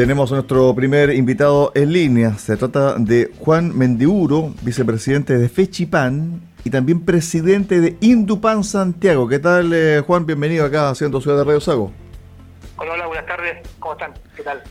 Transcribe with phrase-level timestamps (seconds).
[0.00, 2.32] tenemos a nuestro primer invitado en línea.
[2.38, 9.28] Se trata de Juan Mendiuro, vicepresidente de Fechipan y también presidente de Indupan Santiago.
[9.28, 10.24] ¿Qué tal, eh, Juan?
[10.24, 11.92] Bienvenido acá haciendo Ciudad de Radio Sago.
[12.78, 13.58] Hola, hola, buenas tardes.
[13.78, 14.14] ¿Cómo están?
[14.34, 14.62] ¿Qué tal?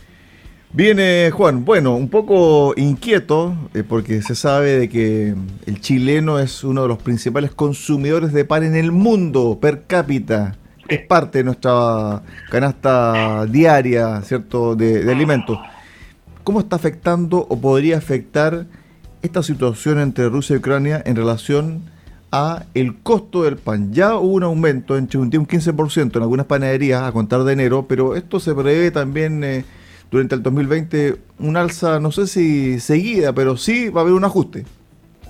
[0.73, 5.36] Viene Juan, bueno, un poco inquieto eh, porque se sabe de que
[5.68, 10.55] el chileno es uno de los principales consumidores de pan en el mundo per cápita
[10.90, 15.58] es parte de nuestra canasta diaria, ¿cierto?, de, alimentos.
[16.44, 18.66] ¿Cómo está afectando o podría afectar
[19.22, 21.84] esta situación entre Rusia y Ucrania en relación
[22.32, 23.94] a el costo del pan?
[23.94, 27.44] Ya hubo un aumento entre un 10 y un 15% en algunas panaderías a contar
[27.44, 29.66] de enero, pero esto se prevé también eh,
[30.10, 34.26] durante el 2020 un alza, no sé si seguida, pero sí va a haber un
[34.26, 34.66] ajuste.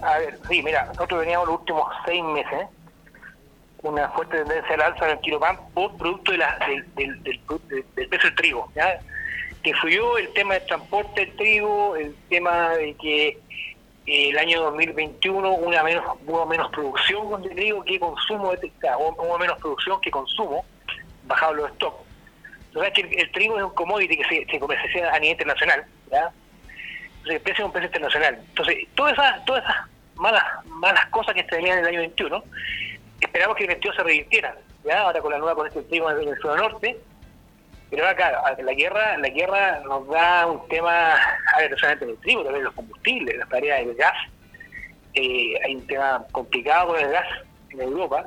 [0.01, 2.67] A ver, sí, mira, nosotros veníamos los últimos seis meses
[3.81, 6.57] una fuerte tendencia al alza en el kilo pan por producto de la,
[6.95, 7.39] del, del,
[8.09, 8.99] peso del trigo, ¿ya?
[9.63, 13.27] que influyó el tema del transporte del trigo, el tema de que
[14.05, 19.37] eh, el año 2021 una menos, hubo menos producción de trigo que consumo, de, hubo
[19.37, 20.65] menos producción que consumo,
[21.25, 22.03] bajado los stocks.
[22.67, 26.31] Entonces, que el, trigo es un commodity que se, se comercializa a nivel internacional, ¿ya?
[27.19, 28.39] Entonces, el precio es un precio internacional.
[28.49, 29.75] Entonces, todas esas, todas esas
[30.15, 32.43] malas, malas cosas que se venían en el año 21
[33.19, 35.01] esperamos que el 22 se revirtiera, ¿ya?
[35.01, 36.97] ahora con la nueva constitución en el sur norte,
[37.89, 42.05] pero ahora claro, la guerra, la guerra nos da un tema, a ver, no solamente
[42.05, 44.13] el trigo, también los combustibles, las tareas del gas,
[45.15, 47.27] eh, hay un tema complicado con el gas
[47.71, 48.25] en Europa.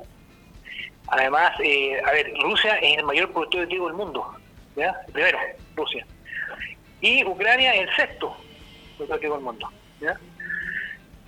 [1.09, 4.35] Además, eh, a ver, Rusia es el mayor productor de trigo del mundo,
[4.77, 5.01] ¿ya?
[5.13, 5.39] Primero,
[5.77, 6.07] Rusia.
[7.01, 8.37] Y Ucrania es el sexto
[8.97, 9.69] productor de trigo del mundo,
[10.01, 10.19] ¿ya?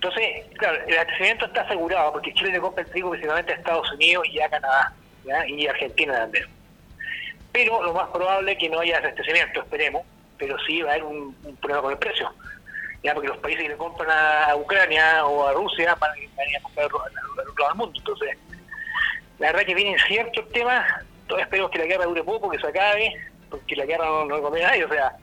[0.05, 3.91] Entonces, claro, el abastecimiento está asegurado porque Chile le compra el trigo principalmente a Estados
[3.91, 4.93] Unidos y a Canadá
[5.47, 6.45] y Argentina también.
[7.51, 10.03] Pero lo más probable es que no haya abastecimiento, esperemos,
[10.37, 12.31] pero sí va a haber un, problema con el precio.
[13.01, 13.15] ¿ya?
[13.15, 17.49] Porque los países que le compran a Ucrania o a Rusia van a, comprar al
[17.49, 17.93] otro del mundo.
[17.97, 18.37] Entonces,
[19.39, 20.85] la verdad que viene incierto el tema.
[21.25, 23.11] Todos esperemos que la guerra dure poco, que se acabe,
[23.49, 24.85] porque la guerra no, no conviene a nadie.
[24.85, 25.15] O sea,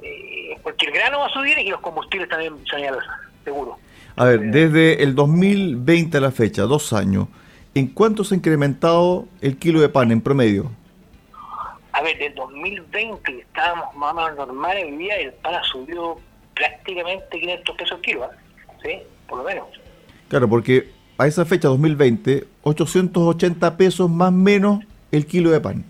[0.00, 3.78] eh, porque el grano va a subir y los combustibles también se van a seguro.
[4.18, 7.28] A ver, desde el 2020 a la fecha, dos años,
[7.74, 10.70] ¿en cuánto se ha incrementado el kilo de pan en promedio?
[11.92, 16.18] A ver, del 2020 estábamos más o menos normales, hoy día el pan ha subido
[16.54, 18.28] prácticamente 500 pesos el kilo, ¿eh?
[18.82, 19.02] ¿sí?
[19.28, 19.66] Por lo menos.
[20.28, 20.88] Claro, porque
[21.18, 24.82] a esa fecha, 2020, 880 pesos más menos
[25.12, 25.84] el kilo de pan.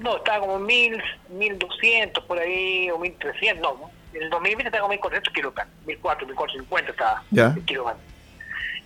[0.00, 0.98] No, estaba como 1000,
[1.38, 6.34] 1200 por ahí, o 1300, no, en el 2020 estaba con 1.400 kilos pan, 1.400,
[6.34, 7.54] 1.450 estaba ya.
[7.56, 7.96] el kilo pan.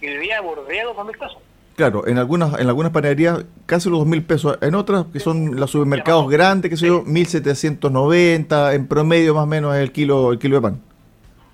[0.01, 1.39] Y hoy día bordea los 2.000 pesos.
[1.77, 5.71] Claro, en algunas en algunas panaderías casi los 2.000 pesos, en otras que son los
[5.71, 10.57] supermercados grandes, que sé yo, 1.790, en promedio más o menos el kilo el kilo
[10.57, 10.81] de pan.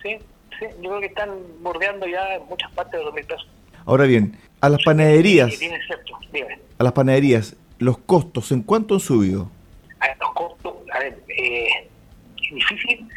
[0.02, 0.18] Sí,
[0.58, 1.30] sí, yo creo que están
[1.60, 3.48] bordeando ya en muchas partes de los 2.000 pesos.
[3.84, 5.52] Ahora bien, a las panaderías,
[6.78, 9.50] a las panaderías, los costos, ¿en cuánto han subido?
[10.00, 11.68] A los costos, a ver, eh,
[12.36, 13.08] es difícil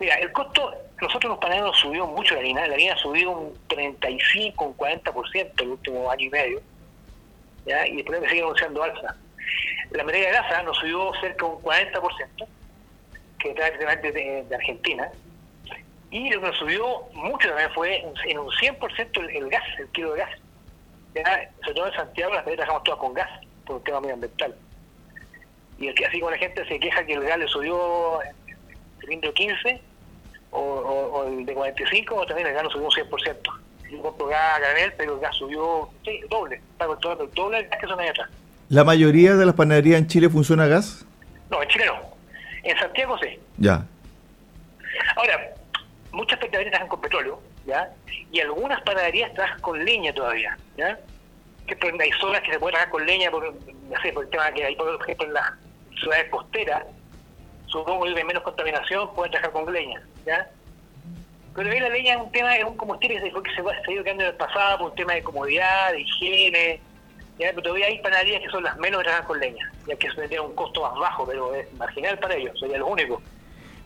[0.00, 3.58] Mira, el costo, nosotros los panaderos subió mucho la harina, la harina ha subido un
[3.68, 6.60] 35, un 40% el último año y medio,
[7.66, 7.86] ¿ya?
[7.86, 9.16] y después me sigue anunciando alza.
[9.90, 12.46] La materia de grasa nos subió cerca de un 40%,
[13.40, 15.10] que trae precisamente de, Argentina,
[16.10, 20.12] y lo que nos subió mucho también fue en un 100% el, gas, el kilo
[20.12, 20.30] de gas.
[21.14, 21.50] ¿ya?
[21.62, 23.30] Sobre todo en Santiago las panaderías trabajamos todas con gas,
[23.66, 24.54] por un tema medioambiental.
[25.78, 28.20] Y así como la gente se queja que el gas le subió
[29.08, 29.80] cilindro 15
[30.50, 33.36] o, o, el de 45, también el gas no subió un 100%.
[33.90, 37.58] Yo compro gas a granel, pero el gas subió sí, doble, pago todo el doble
[37.58, 38.28] el gas que son ahí atrás.
[38.68, 41.06] ¿La mayoría de las panaderías en Chile funciona a gas?
[41.50, 41.98] No, en Chile no.
[42.62, 43.38] En Santiago sí.
[43.56, 43.86] Ya.
[45.16, 45.54] Ahora,
[46.12, 47.90] muchas panaderías trabajan con petróleo, ¿ya?
[48.30, 50.98] Y algunas panaderías trabajan con leña todavía, ¿ya?
[51.66, 54.50] Que hay zonas que se pueden trabajar con leña por, no sé, por el tema
[54.52, 55.52] que hay, por ejemplo, en las
[55.98, 56.84] ciudades costeras,
[57.68, 60.50] supongo que de menos contaminación, pueden trabajar con leña, ¿ya?
[61.54, 63.92] Pero ahí la leña es un tema, es un combustible que se, que se, ha
[63.92, 66.80] ido quedando en el pasado por un tema de comodidad, de higiene,
[67.38, 67.48] ¿ya?
[67.50, 70.16] pero todavía hay panaderías que son las menos que trabajan con leña, ya que eso
[70.16, 73.20] tendría un costo más bajo, pero es marginal para ellos, sería lo único.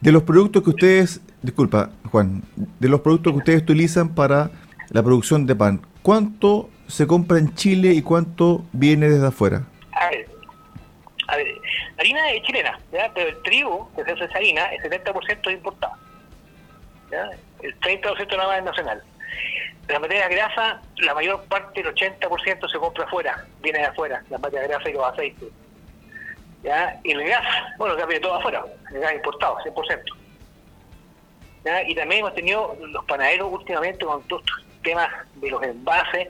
[0.00, 4.50] De los productos que ustedes, disculpa Juan, de los productos que ustedes utilizan para
[4.90, 9.62] la producción de pan, ¿cuánto se compra en Chile y cuánto viene desde afuera?
[9.92, 10.28] A ver,
[11.28, 11.46] a ver,
[11.91, 12.78] la harina es chilena,
[13.14, 15.94] pero el trigo que se hace esa harina, el 70% es importado.
[17.10, 17.30] ¿ya?
[17.62, 19.02] El 30% nada más es nacional.
[19.88, 24.38] La materia grasa, la mayor parte, el 80% se compra afuera, viene de afuera, la
[24.38, 25.48] materia grasa y los aceites.
[26.62, 27.00] ¿ya?
[27.04, 27.44] Y el gas,
[27.78, 30.02] bueno, el gas viene todo afuera, el gas importado, 100%.
[31.64, 31.82] ¿ya?
[31.88, 34.42] Y también hemos tenido los panaderos últimamente con todos
[34.82, 36.28] temas de los envases,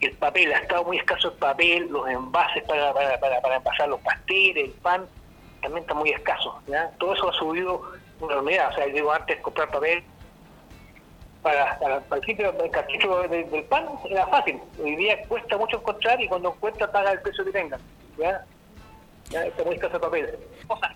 [0.00, 3.88] el papel, ha estado muy escaso el papel, los envases para, para, para, para envasar
[3.88, 5.06] los pasteles, el pan,
[5.60, 6.60] también está muy escaso.
[6.66, 6.90] ¿ya?
[6.98, 7.82] Todo eso ha subido
[8.20, 10.02] una unidad, o sea, digo antes comprar papel
[11.42, 14.60] para, para, para el sitio del cartucho del pan era fácil.
[14.82, 17.78] Hoy día cuesta mucho encontrar y cuando encuentra paga el precio que tenga.
[18.18, 18.44] ¿ya?
[19.30, 19.46] ¿Ya?
[19.46, 20.38] Está muy escaso el papel.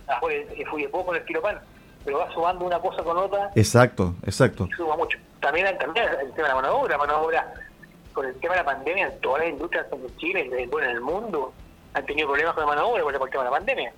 [0.08, 1.60] Ah, pues, fui poco en el kilo pan,
[2.04, 3.50] pero va sumando una cosa con otra.
[3.54, 4.68] Exacto, exacto.
[4.70, 5.18] Y suma mucho.
[5.42, 7.54] También, también el tema de la mano de obra, la mano de obra
[8.12, 11.52] con el tema de la pandemia, todas las industrias en Chile, bueno, en el mundo,
[11.94, 13.92] han tenido problemas con la mano de obra por el tema de la pandemia.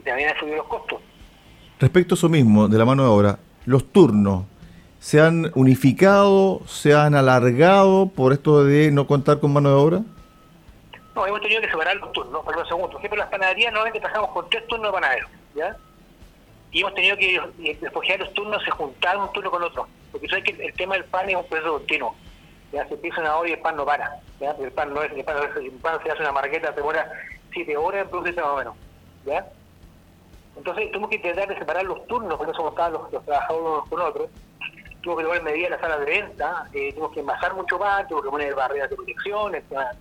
[0.00, 1.00] Y también han subido los costos.
[1.78, 4.44] Respecto a eso mismo, de la mano de obra, los turnos,
[4.98, 10.00] ¿se han unificado, se han alargado por esto de no contar con mano de obra?
[11.14, 12.98] No, hemos tenido que separar los turnos, por un segundo.
[12.98, 15.76] Siempre las panaderías normalmente trabajamos con tres turnos de panaderos, ¿ya?
[16.72, 17.40] Y hemos tenido que
[17.80, 19.86] despojar los turnos, se juntaron un turno con otro.
[20.12, 22.14] Porque sabes que el tema del pan es un proceso continuo.
[22.72, 24.20] Ya se empieza una hora y el pan no para.
[24.40, 27.10] El pan no es, el pan, no es, el pan se hace una marqueta, demora
[27.52, 28.74] siete horas en producirse más o menos.
[29.26, 29.46] ¿ya?
[30.56, 33.88] Entonces tuvimos que intentar de separar los turnos, porque no somos los, los trabajadores unos
[33.88, 34.30] con otros.
[35.02, 38.06] Tuvo que tomar medidas en la sala de venta, eh, tuvimos que envasar mucho más,
[38.06, 39.52] tuvimos que poner barreras de protección,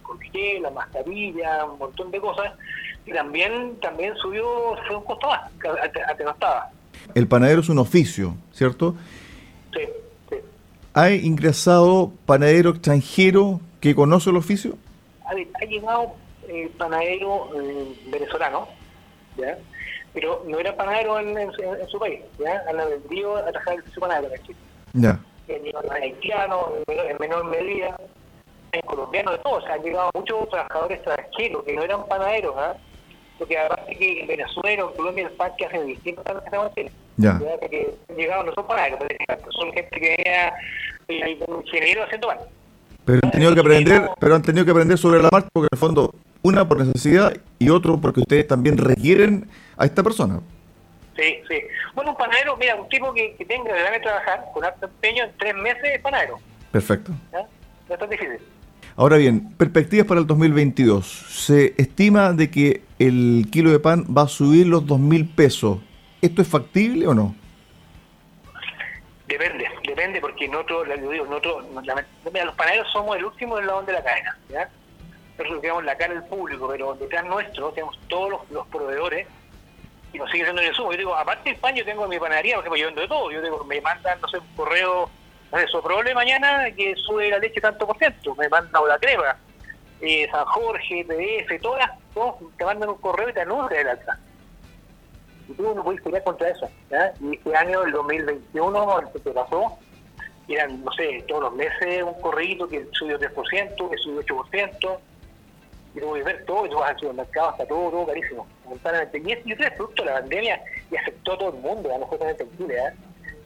[0.01, 2.53] con gel, la mascarilla, un montón de cosas.
[3.05, 6.69] Y también también subió, fue un costo más, antes no estaba.
[7.15, 8.95] El panadero es un oficio, ¿cierto?
[9.73, 9.81] Sí,
[10.29, 10.35] sí.
[10.93, 14.77] ¿Ha ingresado panadero extranjero que conoce el oficio?
[15.25, 16.13] Ha, ha llegado
[16.47, 18.67] eh, panadero eh, venezolano,
[19.37, 19.57] ¿ya?
[20.13, 22.63] pero no era panadero en, en, en, su país, ¿ya?
[22.67, 24.59] Han vendido a trabajar el oficio panadero en Chile.
[24.93, 25.19] Ya.
[25.49, 27.97] Han llegado haitianos, en menor, en medida,
[28.71, 29.53] en colombianos, de todo.
[29.53, 32.75] O sea, han llegado muchos trabajadores extranjeros que no eran panaderos, ¿ah?
[33.37, 36.91] Porque aparte que en Venezuela o en Colombia el pan que hacen estamos en Chile.
[37.19, 37.33] Ya.
[37.33, 38.99] no son panaderos,
[39.51, 40.51] son gente que
[41.65, 42.37] ingeniero haciendo pan.
[43.03, 45.75] Pero han tenido que aprender, pero han tenido que aprender sobre la marcha porque en
[45.75, 50.39] el fondo una por necesidad y otro porque ustedes también requieren a esta persona.
[51.17, 51.61] Sí, sí.
[51.93, 55.31] Bueno, un panadero, mira, un tipo que, que tenga de trabajar con alto empeño en
[55.37, 56.39] tres meses es panadero.
[56.71, 57.11] Perfecto.
[57.33, 57.39] ¿ya?
[57.89, 58.37] No es tan difícil.
[58.95, 61.05] Ahora bien, perspectivas para el 2022.
[61.05, 65.79] Se estima de que el kilo de pan va a subir los dos mil pesos.
[66.21, 67.35] ¿Esto es factible o no?
[69.29, 74.69] Depende, depende, porque nosotros, los panaderos somos el último eslabón de la cadena, ¿ya?
[75.37, 79.27] Nosotros quedamos la cara del público, pero detrás nuestro tenemos todos los, proveedores
[80.11, 80.91] y nos sigue siendo el insumo.
[80.91, 83.31] Yo digo, aparte del pan, yo tengo mi panadería, por ejemplo, yo vendo de todo.
[83.31, 85.09] Yo digo, me mandan, no sé, un correo,
[85.51, 88.35] no sé, Soprole mañana que sube la leche tanto por ciento.
[88.35, 89.37] Me mandan la crema,
[90.01, 94.19] eh, San Jorge, PDF, todas, todos te mandan un correo y te anuncian el alza.
[95.49, 96.69] Y tú no puedes pelear contra eso.
[97.21, 99.77] Y este año, el 2021, el que pasó,
[100.47, 104.99] eran, no sé, todos los meses un correo que subió 3%, que subió 8%.
[105.95, 108.47] Y tú puedes ver todo, y tú vas al supermercado, está todo, todo carísimo.
[108.69, 110.61] Y es, yo que producto de la pandemia
[110.91, 112.75] y afectó a todo el mundo, no solamente en Chile.
[112.77, 112.93] ¿eh?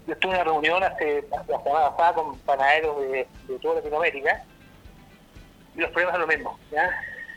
[0.07, 4.43] Yo estuve en una reunión hace la semana pasada con panaderos de, de toda Latinoamérica
[5.75, 6.59] y los problemas son los mismos.
[6.71, 6.89] ¿ya?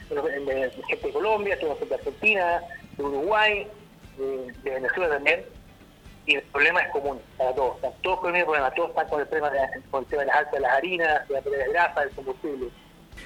[0.08, 2.62] Gente de Colombia, gente de Argentina,
[2.96, 3.68] de Uruguay,
[4.18, 5.42] de, de, Venezuela también,
[6.26, 7.76] y el problema es común para todos.
[7.76, 9.58] Están todos con el mismo problema, todos están con el tema de,
[9.90, 12.68] con el tema de las altas de las harinas, de la de grasa, del combustible.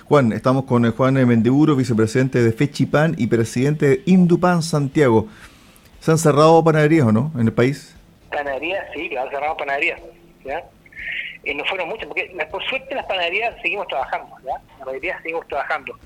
[0.04, 5.28] Juan, estamos con Juan Mendiburo, vicepresidente de Fechipan y presidente de Indupan Santiago.
[6.00, 7.94] ¿Se han cerrado panaderías o no en el país?
[8.30, 10.00] Panaderías, sí, que han cerrado panaderías.
[10.44, 10.64] ¿ya?
[11.44, 14.52] Eh, no fueron muchas, porque por suerte las panaderías seguimos trabajando, ¿ya?
[14.52, 15.98] Las panaderías seguimos trabajando.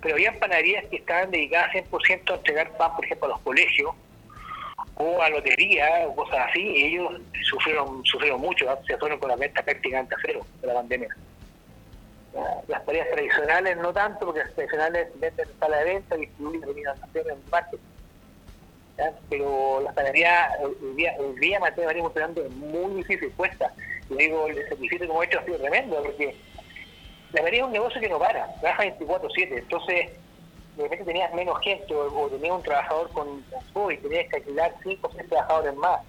[0.00, 3.94] Pero había panaderías que estaban dedicadas 100% a entregar pan, por ejemplo, a los colegios,
[5.00, 8.78] o a lotería, o cosas así, y ellos sufrieron sufrieron mucho, ¿no?
[8.86, 11.08] se fueron con la venta prácticamente a cero de la pandemia.
[12.68, 17.26] Las panaderías tradicionales no tanto, porque las tradicionales venden en sala de venta, distribuyen alimentación
[17.26, 17.80] en el market.
[18.98, 19.12] ¿ya?
[19.28, 23.72] Pero las panaderías, el día, el día varios funcionando es muy difícil, cuesta.
[24.08, 26.36] Yo digo, el sacrificio que hemos hecho ha sido tremendo, porque
[27.32, 30.10] la panadería es un negocio que no para, trabaja 24-7, entonces
[30.80, 33.26] de repente tenías menos gente o, tenías un trabajador con
[33.74, 36.00] COVID, tenías que alquilar 5 o 6 trabajadores más,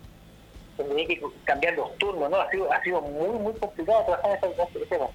[0.78, 2.38] tenías que cambiar los turnos, ¿no?
[2.40, 5.06] Ha sido, ha sido muy, muy complicado trabajar en ese tema.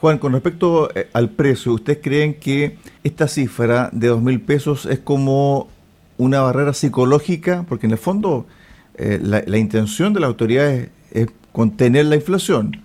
[0.00, 5.00] Juan, con respecto al precio, ¿ustedes creen que esta cifra de dos mil pesos es
[5.00, 5.68] como
[6.16, 7.66] una barrera psicológica?
[7.68, 8.46] Porque en el fondo
[8.94, 12.82] eh, la, la, intención de la autoridad es, es, contener la inflación,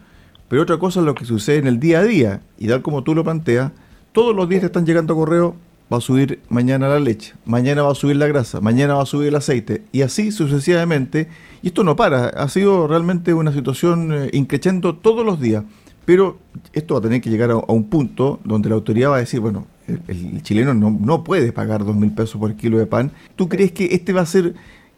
[0.50, 3.04] pero otra cosa es lo que sucede en el día a día, y tal como
[3.04, 3.72] tú lo planteas,
[4.12, 5.54] todos los días te están llegando correos
[5.92, 9.06] va a subir mañana la leche, mañana va a subir la grasa, mañana va a
[9.06, 11.28] subir el aceite y así sucesivamente.
[11.62, 15.64] Y esto no para, ha sido realmente una situación eh, increciendo todos los días.
[16.06, 16.38] Pero
[16.74, 19.40] esto va a tener que llegar a, un punto donde la autoridad va a decir,
[19.40, 23.12] bueno, el, chileno no, no, puede pagar dos mil pesos por kilo de pan.
[23.36, 24.54] ¿Tú crees que este va a ser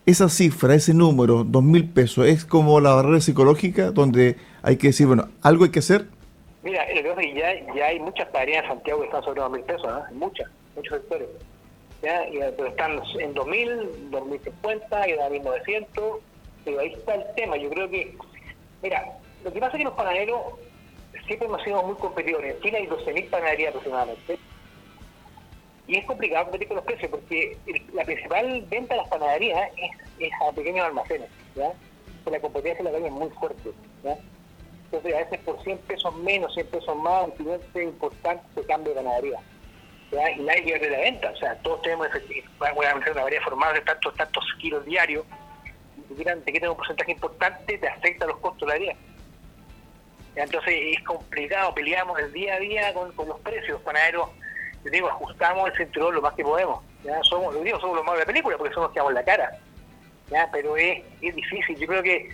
[0.06, 4.88] esa cifra, ese número, dos mil pesos, es como la barrera psicológica donde hay que
[4.88, 6.08] decir, bueno, algo hay que hacer?
[6.64, 10.14] Mira, ya, ya hay muchas panaderías en Santiago que están sobre dos mil pesos, ¿eh?
[10.14, 11.28] muchas muchos sectores.
[12.02, 12.28] ¿ya?
[12.30, 16.20] Y, pero están en 2000, 2050, y en 1900,
[16.64, 17.58] pero ahí está el tema.
[17.58, 18.16] Yo creo que,
[18.82, 20.42] mira, lo que pasa es que los panaderos
[21.26, 22.56] siempre hemos sido muy competidores.
[22.56, 24.40] En China hay 12.000 panaderías aproximadamente.
[25.88, 27.58] Y es complicado competir con los precios porque
[27.94, 31.30] la principal venta de las panaderías es, a pequeños almacenes.
[31.56, 31.74] ¿ya?
[32.30, 33.72] la competencia la calle es muy fuerte.
[34.04, 34.18] ¿ya?
[34.86, 38.94] Entonces, a veces por 100 pesos menos, 100 pesos más, un cliente importante se cambio
[38.94, 39.40] de panadería
[40.12, 41.32] y nadie pierde la venta.
[41.32, 42.24] O sea, todos tenemos a hacer
[43.12, 45.26] una variedad formal de tantos, tantos kilos diarios,
[46.10, 48.94] y te quitan un porcentaje importante, te afecta los costos de la vida.
[50.36, 54.30] Entonces es complicado, peleamos el día a día con, los precios, panaderos,
[54.84, 56.84] te digo, ajustamos el cinturón lo más que podemos.
[57.04, 57.22] ¿ya?
[57.24, 59.26] Somos, lo digo, somos los más de la película porque somos los que damos la
[59.26, 59.60] cara.
[60.30, 60.48] ¿ya?
[60.52, 62.30] Pero es, es difícil, yo creo que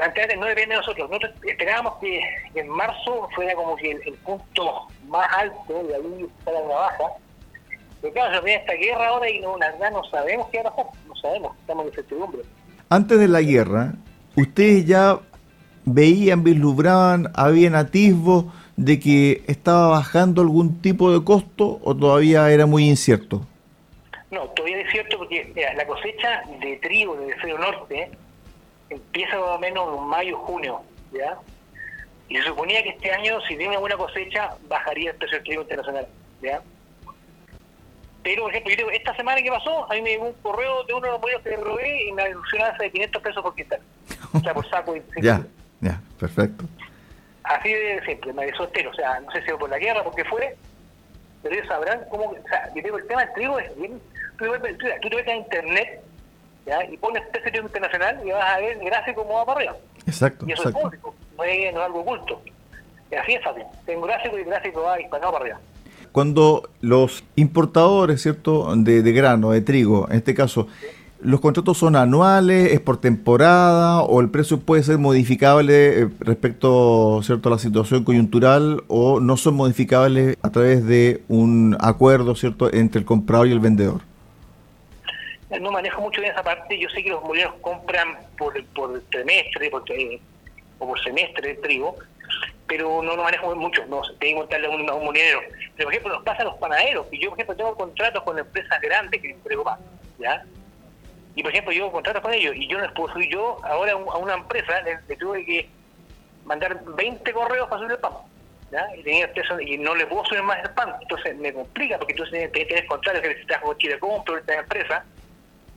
[0.00, 1.10] antes no depende de nosotros.
[1.10, 2.20] Nosotros esperábamos que
[2.54, 7.04] en marzo fuera como que el, punto más alto de ahí para la baja.
[8.00, 10.70] Pero claro, se viene esta guerra ahora y no, la verdad no sabemos qué va
[10.70, 10.92] a pasar.
[11.06, 12.42] No sabemos, estamos en incertidumbre.
[12.88, 13.94] Antes de la guerra,
[14.36, 15.18] ¿ustedes ya
[15.84, 18.46] veían, vislumbraban, habían atisbos
[18.76, 23.46] de que estaba bajando algún tipo de costo o todavía era muy incierto?
[24.30, 28.10] No, todavía es cierto porque la cosecha de trigo del Frío Norte
[28.92, 30.82] empieza más o menos en mayo, junio,
[31.12, 31.36] ¿ya?
[32.28, 35.44] Y se suponía que este año, si tiene una buena cosecha, bajaría el precio del
[35.44, 36.06] trigo internacional,
[36.40, 36.62] ¿ya?
[38.22, 41.06] Pero, por ejemplo, esta semana que pasó, a mí me llegó un correo de uno
[41.06, 43.80] de los molinos que robé y me anunció una de 500 pesos por quintal.
[44.32, 44.96] O sea, por saco.
[44.96, 45.44] Y, ya,
[45.80, 46.64] ya, perfecto.
[47.42, 50.24] Así de simple, me avisó O sea, no sé si fue por la guerra, porque
[50.24, 50.56] fue,
[51.42, 52.26] pero ellos sabrán cómo.
[52.30, 54.00] O sea, yo digo, el tema del trigo es bien.
[54.38, 54.46] Tú,
[55.02, 56.02] tú te metes a internet
[56.66, 56.84] ¿ya?
[56.84, 59.76] y pones precio internacional y vas a ver el gráfico cómo va para arriba.
[60.06, 60.44] Exacto.
[60.48, 62.42] Y eso es público, no es, algo oculto.
[63.10, 63.64] Y así es fácil.
[63.86, 65.60] Tengo gráfico y el gráfico va disparado para arriba.
[66.12, 70.68] Cuando los importadores, ¿cierto?, de, de grano, de trigo, en este caso,
[71.20, 77.20] ¿los contratos son anuales, es por temporada o el precio puede ser modificable eh, respecto,
[77.22, 82.70] ¿cierto?, a la situación coyuntural o no son modificables a través de un acuerdo, ¿cierto?,
[82.72, 84.02] entre el comprador y el vendedor?
[85.60, 86.78] No manejo mucho bien esa parte.
[86.78, 89.84] Yo sé que los molinos compran por, por trimestre por,
[90.78, 91.96] o por semestre el trigo,
[92.66, 93.84] pero no lo manejo mucho.
[93.86, 95.40] No, tengo que contarle a un, molinero.
[95.76, 97.06] Pero, por ejemplo, nos pasa a los panaderos.
[97.10, 99.78] Y yo, por ejemplo, tengo contratos con empresas grandes que entrego más.
[100.18, 100.44] ¿ya?
[101.34, 103.30] Y, por ejemplo, yo contratos con ellos y yo no les puedo subir.
[103.30, 105.68] Yo ahora a una empresa le, tuve que
[106.44, 108.12] mandar 20 correos para subir el pan.
[108.70, 108.86] ¿ya?
[108.96, 109.30] Y, tenía
[109.60, 110.94] y no le puedo subir más el pan.
[111.00, 115.04] Entonces me complica porque tú tienes, tienes contratos que necesitas con Chile Compro, esta empresa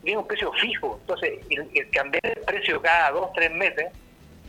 [0.05, 0.97] tiene un precio fijo.
[1.01, 3.88] Entonces, el, cambiar el precio cada dos, tres meses,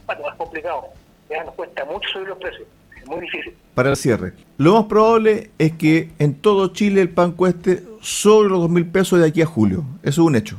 [0.06, 0.88] bueno, es complicado.
[1.28, 2.68] Ya nos cuesta mucho subir los precios.
[2.96, 3.56] Es muy difícil.
[3.74, 8.48] Para el cierre, lo más probable es que en todo Chile el pan cueste sobre
[8.48, 9.82] los dos mil pesos de aquí a julio.
[10.02, 10.56] Eso es un hecho.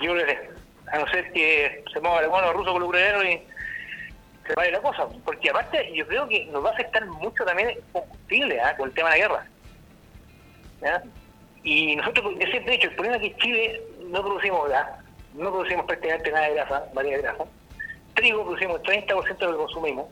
[0.00, 0.48] Yo le
[0.92, 3.42] a no ser que se mueva el los ruso con los ucranianos y
[4.46, 5.06] se vaya la cosa.
[5.24, 8.76] Porque aparte, yo creo que nos va a afectar mucho también el combustible ¿ah?
[8.76, 9.46] con el tema de la guerra.
[10.80, 11.02] ¿Ya?
[11.68, 14.88] Y nosotros, yo siempre he dicho, el problema es que Chile no producimos gas,
[15.34, 17.44] no producimos prácticamente nada de grasa, varias de grasa.
[18.14, 20.06] Trigo producimos el 30% de lo que consumimos.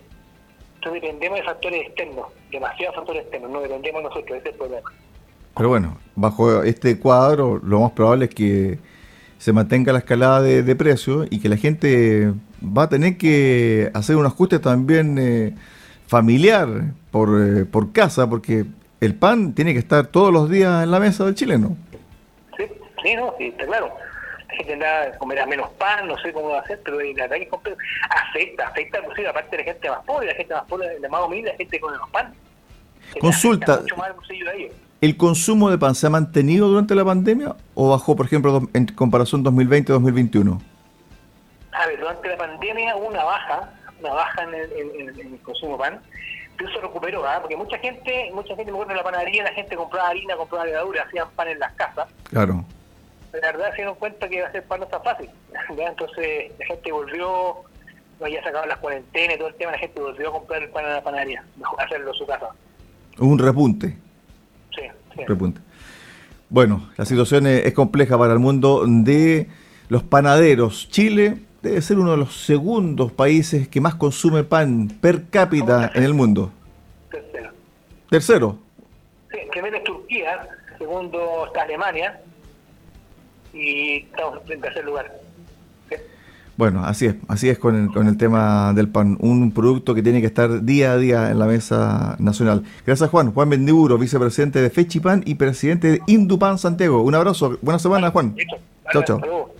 [0.75, 4.93] Entonces dependemos de factores externos, demasiados factores externos, no dependemos nosotros, ese es el problema.
[5.57, 8.79] Pero bueno, bajo este cuadro, lo más probable es que
[9.39, 13.91] se mantenga la escalada de, de precios y que la gente va a tener que
[13.95, 15.55] hacer un ajuste también eh,
[16.07, 18.67] familiar por, eh, por casa, porque
[19.01, 21.77] el pan tiene que estar todos los días en la mesa del chileno.
[22.57, 22.65] Sí,
[23.03, 23.93] sí, no, sí, está claro.
[24.49, 27.37] La gente anda, comerá menos pan, no sé cómo va a hacer, pero la verdad
[27.37, 27.51] que
[28.09, 31.27] afecta, afecta inclusive aparte de la gente más pobre, la gente más pobre, la más
[31.27, 32.33] humilde, la gente con menos pan.
[33.21, 33.83] Consulta,
[35.01, 38.87] ¿el consumo de pan se ha mantenido durante la pandemia o bajó, por ejemplo, en
[38.87, 40.61] comparación 2020-2021?
[41.73, 44.73] A ver, durante la pandemia hubo una baja, una baja en el,
[45.21, 46.01] en el consumo de pan,
[46.65, 47.39] eso recuperó, ¿ah?
[47.41, 50.65] porque mucha gente, mucha gente me acuerdo en la panadería, la gente compraba harina, compraba
[50.67, 52.09] levadura, hacían pan en las casas.
[52.25, 52.65] Claro.
[53.31, 55.29] Pero la verdad se dieron cuenta que hacer pan no está fácil.
[55.79, 57.57] Entonces la gente volvió,
[58.21, 60.71] no ya sacaban las cuarentenas y todo el tema, la gente volvió a comprar el
[60.71, 62.49] pan en la panadería, mejor hacerlo en su casa.
[63.19, 63.97] Un repunte.
[64.75, 64.83] Sí,
[65.15, 65.25] sí.
[65.27, 65.61] Repunte.
[66.49, 69.49] Bueno, la situación es, es compleja para el mundo de
[69.89, 70.89] los panaderos.
[70.91, 76.03] Chile debe ser uno de los segundos países que más consume pan per cápita en
[76.03, 76.51] el mundo.
[77.11, 77.51] Tercero.
[78.11, 78.59] Tercero.
[79.31, 82.21] Sí, primero es Turquía, segundo está Alemania
[83.53, 85.13] y estamos en tercer lugar.
[85.89, 85.97] Sí.
[86.57, 90.03] Bueno, así es, así es con el, con el tema del pan, un producto que
[90.03, 92.63] tiene que estar día a día en la mesa nacional.
[92.87, 97.03] Gracias Juan, Juan Bendiburo, vicepresidente de Fechipan y presidente de Indupan Santiago.
[97.03, 98.37] Un abrazo, buena semana Juan.
[98.93, 99.56] Chao, chao.